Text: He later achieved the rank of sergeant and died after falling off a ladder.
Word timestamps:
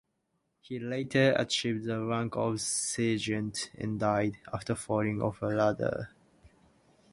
He 0.61 0.79
later 0.79 1.35
achieved 1.37 1.85
the 1.85 2.03
rank 2.03 2.35
of 2.35 2.59
sergeant 2.59 3.69
and 3.77 3.99
died 3.99 4.39
after 4.51 4.73
falling 4.73 5.21
off 5.21 5.43
a 5.43 5.45
ladder. 5.45 6.09